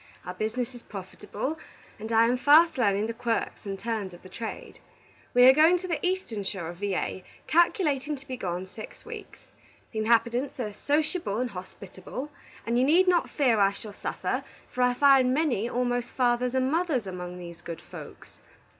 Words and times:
Our 0.25 0.33
business 0.33 0.73
is 0.73 0.81
profitable, 0.81 1.59
and 1.99 2.11
I 2.11 2.25
am 2.25 2.35
fast 2.35 2.75
learning 2.79 3.05
the 3.05 3.13
Quirks 3.13 3.67
and 3.67 3.77
Turns 3.77 4.15
of 4.15 4.27
trade. 4.31 4.79
We 5.35 5.43
are 5.47 5.53
going 5.53 5.77
to 5.77 5.87
the 5.87 6.03
eastern 6.03 6.43
shore 6.43 6.69
of 6.69 6.77
Va., 6.77 7.21
calculating 7.45 8.15
to 8.15 8.27
be 8.27 8.35
gone 8.35 8.65
six 8.65 9.05
weeks. 9.05 9.37
The 9.91 9.99
inhabitants 9.99 10.59
are 10.59 10.73
sociable 10.73 11.37
and 11.37 11.51
hospitable, 11.51 12.31
and 12.65 12.79
you 12.79 12.83
need 12.83 13.07
not 13.07 13.29
fear 13.29 13.59
I 13.59 13.73
shall 13.73 13.93
suffer, 13.93 14.43
for 14.71 14.81
I 14.81 14.95
find 14.95 15.35
many 15.35 15.69
almost 15.69 16.07
fathers 16.09 16.55
and 16.55 16.71
mothers 16.71 17.05
among 17.05 17.37
these 17.37 17.61
good 17.61 17.79
folks. 17.79 18.37